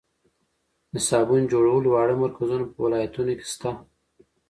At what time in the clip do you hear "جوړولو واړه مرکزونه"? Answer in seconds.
1.51-2.65